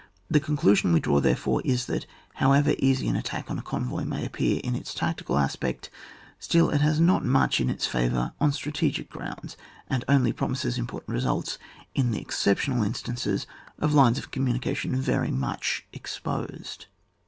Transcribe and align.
The 0.31 0.39
conclusion 0.39 0.93
we 0.93 0.99
draw, 0.99 1.19
therefore, 1.19 1.61
is 1.63 1.85
that 1.85 2.07
however 2.41 2.73
easy 2.79 3.07
an 3.07 3.13
att€Lck 3.15 3.51
on 3.51 3.59
a 3.59 3.61
convoy 3.61 4.03
may 4.03 4.25
appear 4.25 4.59
in 4.63 4.73
its 4.75 4.95
tactical 4.95 5.37
aspect, 5.37 5.91
still 6.39 6.71
it 6.71 6.81
has 6.81 6.99
not 6.99 7.23
much 7.23 7.61
in 7.61 7.69
its 7.69 7.85
favour 7.85 8.33
on 8.41 8.51
strategic 8.51 9.11
grounds, 9.11 9.57
and 9.87 10.03
only 10.07 10.33
promises 10.33 10.79
important 10.79 11.13
results 11.13 11.59
in 11.93 12.09
the 12.09 12.19
exceptional 12.19 12.81
instances 12.81 13.45
of 13.77 13.93
lines 13.93 14.17
of 14.17 14.31
communication 14.31 14.99
very 14.99 15.29
much 15.29 15.85
exposed. 15.93 16.87